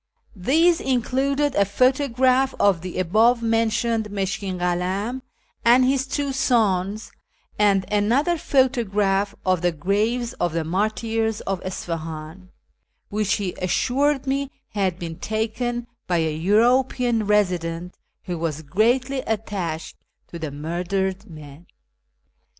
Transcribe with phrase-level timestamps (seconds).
[0.35, 5.21] These included a photograph of the above mentioned Mushkin Kalam
[5.63, 7.11] and his two sons,
[7.59, 12.49] and another photograph of the graves of the" Martyrs of Isfahan,"
[13.09, 17.93] which he assured me had been taken by a European resident
[18.27, 19.97] M'ho M'as greatly attached
[20.29, 21.67] to the murdered men.